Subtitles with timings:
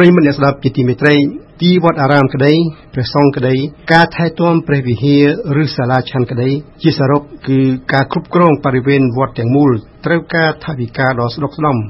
[0.00, 1.14] ប្រិយមិត្តអ្នកស្ដាប់ជាទីមេត្រី
[1.62, 2.52] ទីវត្តអារាមក្តី
[2.94, 3.54] ព្រះសង្ឃក្តី
[3.92, 5.24] ការថែទាំព្រះវិហារ
[5.62, 6.50] ឬសាលាឆាន់ក្តី
[6.82, 7.60] ជាសរុបគឺ
[7.92, 9.70] ការគ្រប់គ្រងបរិវេណវត្តទាំងមូល
[10.06, 11.82] ត្រូវការថវិកាដ៏ស្ដុកស្ដម្ភ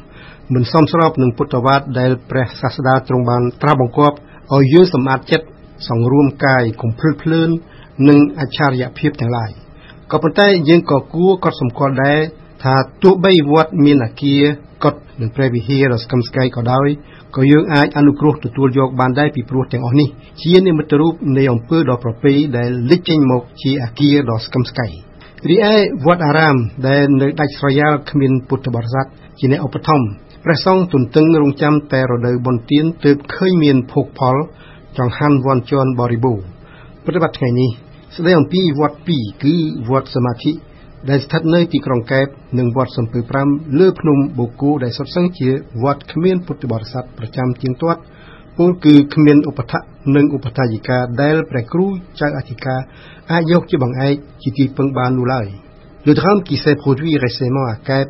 [0.54, 4.16] មិនសមស្របនឹងពុទ្ធវាទដែលព្រះសាស្តាទ្រង់បានត្រាស់បង្គាប់
[4.54, 5.46] ឲ្យយើងសម្អាតចិត្ត
[5.88, 7.50] សង្រួមកាយកុំភ្លើតភ្លើន
[8.08, 9.50] និងអច្ឆរិយភាពទាំងឡាយ
[10.10, 12.20] ក៏ប៉ុន្តែយើងក៏គួរកត់សម្គាល់ដែរ
[12.64, 14.42] ថាទោះបីវត្តមានអាគារ
[14.84, 16.88] កុដិនិងព្រះវិហារដ៏ស្កឹមស្កៃក៏ដោយ
[17.36, 20.08] ក៏យើងអាចអនុគ្រោះទទួលយកបានដែរពីព្រោះទាំងអស់នេះ
[20.42, 24.86] ជានិមិត្តរូបនៃអំពើដ៏ប្រពៃដែលលេចចេញមកជាអាគារដ៏ស្កឹមស្កៃ
[25.50, 25.74] រីឯ
[26.06, 26.56] វត្តអារាម
[26.88, 29.06] ដែលនៅដាច់ស្រយាលគ្មានពុទ្ធបរិស័ទ
[29.38, 30.06] ជាអ្នកឧបត្ថម្ភ
[30.44, 34.36] ព្រះសង្ឃទន្ទឹងរង់ចាំតែរដូវបុណ្យទានទើបឃើញមានភោគផល
[34.98, 36.44] ចង្ហាន់វ័នជន់បរិបូរណ៍
[37.04, 37.70] ប្រតិបត្តិថ្ងៃនេះ
[38.16, 39.54] ស្ដីអំពីវត្តពីរគឺ
[39.90, 40.52] វត្តសមាធិ
[41.09, 42.27] ដែលស្ថិតនៅទីក្រុងកែប
[42.59, 45.49] និងវត្តសំពើ5លើភ្នំបូកូដែលសុទ្ធសឹងជា
[45.83, 48.01] វត្តគ្មានពុទ្ធបរិស័ទប្រចាំទៀងទាត់
[48.57, 49.81] ពលគឺគ្មានឧបថៈ
[50.15, 51.87] និងឧបថាយិកាដែលព្រះគ្រូ
[52.21, 52.79] ចៅអធិការ
[53.31, 55.47] អាចយកជាបង្អែកជាទីពឹងបាននោះឡើយ
[56.07, 58.07] Le drame qui s'est produit récemment à Cap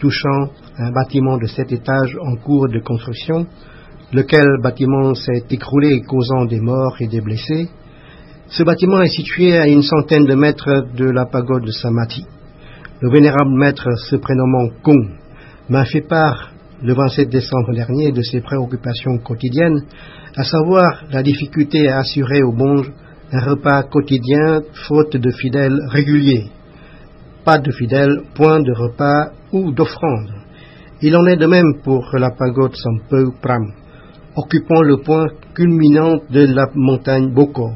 [0.00, 3.46] touchant un bâtiment de sept étages en cours de construction,
[4.12, 7.68] lequel bâtiment s'est écroulé causant des morts et des blessés,
[8.51, 12.25] ce bâtiment est situé à une centaine de mètres de la pagode de Samati.
[12.99, 15.07] Le vénérable maître, se prénommant Kung,
[15.69, 19.83] m'a fait part le 27 décembre dernier de ses préoccupations quotidiennes,
[20.35, 22.91] à savoir la difficulté à assurer aux bonges
[23.31, 26.49] un repas quotidien faute de fidèles réguliers.
[27.45, 30.33] Pas de fidèles, point de repas ou d'offrande.
[31.03, 33.73] Il en est de même pour la pagode Sampeu Pram,
[34.35, 37.73] occupant le point culminant de la montagne Boko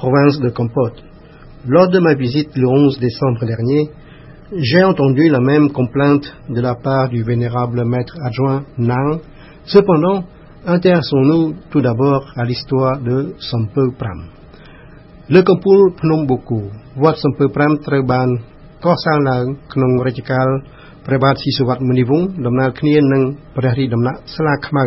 [0.00, 1.02] province de Compote.
[1.66, 3.90] Lors de ma visite le 11 décembre dernier,
[4.52, 9.20] j'ai entendu la même complainte de la part du vénérable maître adjoint Nang.
[9.64, 10.24] Cependant,
[10.66, 14.26] intéressons-nous tout d'abord à l'histoire de Sampe Pram.
[15.28, 16.70] Le Kampul Phnom Boku
[17.02, 18.28] វត្តសំពើ5ត្រូវបាន
[18.84, 20.48] កសាងឡើងក្នុងរជ្ជកាល
[21.06, 23.22] ព្រះបាទស៊ីសុវត្ថិមុនីវង្សដំណើរគ្នានឹង
[23.56, 24.84] ព្រះរាជដំណាក់ស្លាខ្មៅ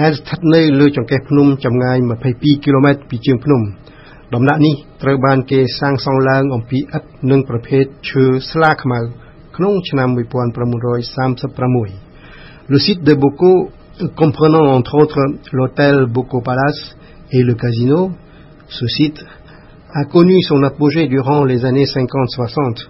[0.00, 1.98] ដែលស្ថិតនៅលើចង្កេះភ្នំចម្ងាយ
[2.30, 3.60] 22គីឡូម៉ែត្រពីជើងភ្នំ
[4.34, 9.00] ដំណាក់នេះត្រូវបានគេសាងសង់ឡើងអំពីឥដ្ឋនិងប្រភេទឈើស្លាខ្មៅ
[9.56, 13.52] ក្នុងឆ្នាំ1936 Le site de Boko
[14.16, 15.22] comprenant entre autres
[15.52, 16.96] l'hôtel Boko Palace
[17.30, 18.10] et le casino
[18.68, 19.24] ce site
[19.92, 22.88] a connu son apogée durant les années 50-60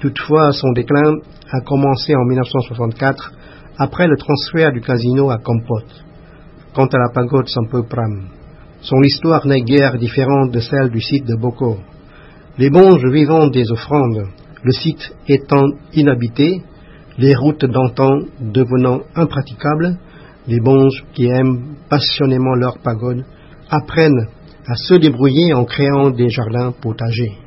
[0.00, 1.14] toutefois son déclin
[1.50, 3.32] a commencé en 1964
[3.78, 5.82] après le transfert du casino à Kampot
[6.74, 8.28] quant à la pagode Sampo Pram
[8.80, 11.78] son histoire n'est guère différente de celle du site de Boko.
[12.58, 14.28] Les bonges vivant des offrandes,
[14.62, 16.62] le site étant inhabité,
[17.18, 19.96] les routes d'antan devenant impraticables,
[20.46, 23.24] les bonges qui aiment passionnément leur pagode
[23.70, 24.28] apprennent
[24.66, 27.38] à se débrouiller en créant des jardins potagers.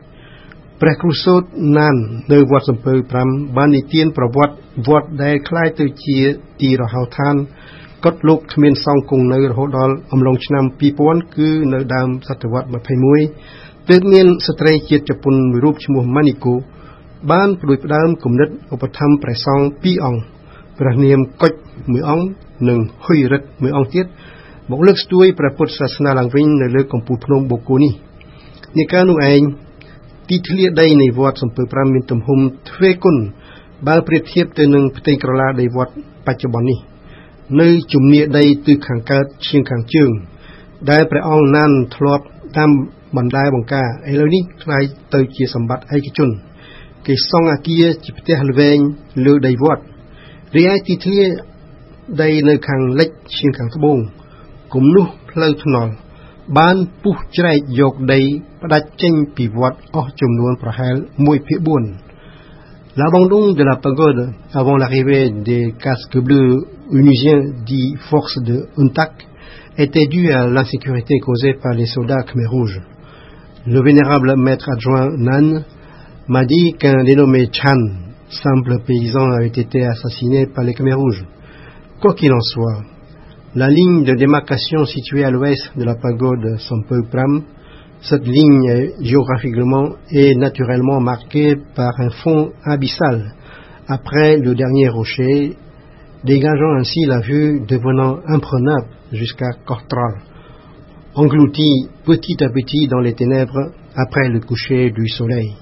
[0.81, 1.43] ព្រះគ្រូសោត
[1.77, 1.95] ណាន
[2.31, 2.93] នៅវត្តសំពើ
[3.27, 4.55] 5បាននិទានប្រវត្តិ
[4.87, 6.17] វត្តដែលคล้ายទៅជា
[6.61, 7.35] ទីរហោឋាន
[8.04, 10.64] កត់លោកគ្មានសង្ឃគង់នៅរហូតដល់អំឡុងឆ្នាំ
[11.00, 12.68] 2000គឺនៅដើមសតវត្ស
[13.28, 16.54] 21ទើបមានស្ត្រីជាតិជប៉ុនមួយរូបឈ្មោះម៉ានីកូ
[17.30, 20.20] បានផ្ដួចផ្ដើមគំនិតឧបត្ថម្ភព្រះសង្ឃពីរអង្គ
[20.78, 21.52] ព្រះនាមកុច
[21.92, 22.26] មួយអង្គ
[22.68, 24.06] និងហ៊ុយរិទ្ធមួយអង្គទៀត
[24.70, 27.92] មកលើកស្ទួយព្រះពុទ្ធសាសនាឡើងវិញនៅលើកំពូលភ្នំបូកូនេះ
[28.78, 29.40] នាការនោះឯង
[30.28, 32.38] ទីធ្លាដីនៃវត្តសំពើ5មានទំហំ
[32.68, 33.16] ទ្វេគុណ
[33.88, 35.92] បើប្រៀបធៀបទៅនឹងផ្ទៃក្រឡាដីវត្ត
[36.26, 36.91] បច្ចុប្បន្ននេះ
[37.60, 40.10] នៅជំនាដីទិសខាងកើតឈៀងខាងជើង
[40.90, 42.24] ដែលព្រះអង្គណានធ្លាប់
[42.58, 42.70] តាម
[43.16, 44.82] បណ្ដាបង្ការឥឡូវនេះខ្លាយ
[45.14, 46.30] ទៅជាសម្បត្តិឯកជន
[47.06, 48.78] គេសង់អាគារជាផ្ទះល្វែង
[49.26, 49.82] លើដីវត្ត
[50.56, 51.22] រីឯទីធ្លា
[52.22, 53.98] ដីនៅខាងលិចឈៀងខាងត្បូង
[54.74, 55.92] គំនោះផ្លូវថ្នល់
[56.58, 58.20] បានពុះច្រែកយកដី
[58.62, 62.11] ផ្ដាច់ចេញពីវត្តអស់ចំនួនប្រហែល1ភាគ4
[62.94, 69.12] L'abandon de la pagode avant l'arrivée des casques bleus unusiens dits forces de Untak
[69.78, 72.82] était dû à l'insécurité causée par les soldats Khmer rouges.
[73.66, 75.64] Le vénérable maître adjoint Nan
[76.28, 77.78] m'a dit qu'un dénommé Chan,
[78.28, 81.24] simple paysan, avait été assassiné par les Khmer rouges.
[81.98, 82.82] Quoi qu'il en soit,
[83.54, 87.42] la ligne de démarcation située à l'ouest de la pagode Sampeu Pram
[88.02, 93.32] cette ligne géographiquement est naturellement marquée par un fond abyssal
[93.86, 95.56] après le dernier rocher,
[96.24, 100.22] dégageant ainsi la vue devenant imprenable jusqu'à Kortral,
[101.14, 105.54] englouti petit à petit dans les ténèbres après le coucher du soleil.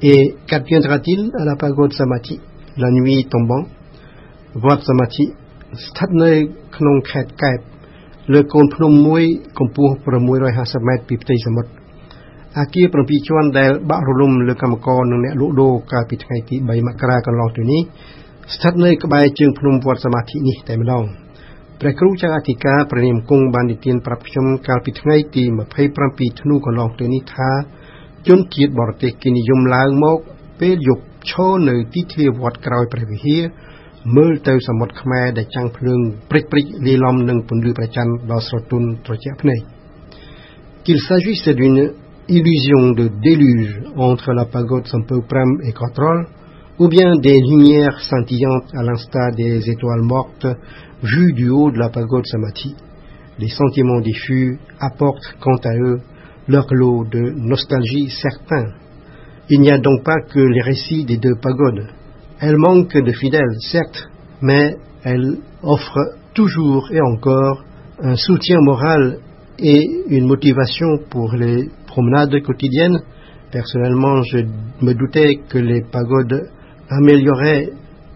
[0.00, 2.40] Et qu'adviendra-t-il à la pagode Samati,
[2.76, 3.66] la nuit tombant?
[4.54, 5.32] Voir Samati,
[8.32, 9.22] លើកូនភ្នំមួយ
[9.58, 11.70] កម្ពស់650ម៉ែត្រពីផ្ទៃសមុទ្រ
[12.58, 17.82] អាគារ7ជាន់ដែលបាក់រលំលើកម្មករនិងអ្នកលក់ដូរកាលពីថ្ងៃទី3មករាកន្លងទៅនេះ
[18.54, 21.04] ស្ថិតនៅក្បែរជើងភ្នំវត្តសមាធិនេះតែម្ដង
[21.80, 25.44] ព្រះគ្រូចៅអធិការព្រះនាមគង់បាននិទានប្រាប់ខ្ញុំកាលពីថ្ងៃទី
[25.92, 27.50] 27ធ្នូកន្លងទៅនេះថា
[28.28, 30.18] ជនជាតិបរទេសគេនិយមឡើងមក
[30.60, 33.42] ពេលយប់ឈរនៅទីធ្លាវត្តក្រោយព្រះវិហារ
[34.15, 39.61] មើលទៅសមុទ្រខ្មែរដែលចាំងភ្លើងព្រិចព្រិចលាយឡំនឹងពន្លឺព្រះច័ន្ទដ៏ស្រទន់ត្រជាក់ភ្នែក
[40.85, 41.83] Qu'il s'agisse d'une
[42.29, 46.19] illusion de déluge entre la pagode Sampeuprem et Cotrol
[46.79, 50.47] ou bien des lumières scintillantes à l'instar des étoiles mortes
[51.03, 52.75] vues du haut de la pagode Samadhi.
[53.37, 55.99] Les sentiments diffus apportent quant à eux
[56.47, 58.73] leur lot de nostalgie certain.
[59.49, 61.87] Il n'y a donc pas que les récits des deux pagodes.
[62.40, 64.08] Elles manquent de fidèles, certes,
[64.42, 67.64] mais elles offrent toujours et encore
[68.02, 69.18] un soutien moral
[69.58, 72.98] et une motivation pour les promenades quotidiennes.
[73.52, 74.38] Personnellement, je
[74.82, 76.50] me doutais que les pagodes
[76.90, 77.68] amélioraient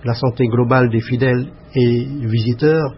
[0.04, 2.94] la santé globale des fidèles et visiteurs,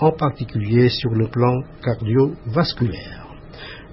[0.00, 3.26] en particulier sur le plan cardiovasculaire.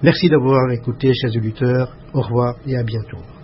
[0.04, 1.96] Merci d'avoir écouté, chers auditeurs.
[2.14, 3.35] Au revoir et à bientôt.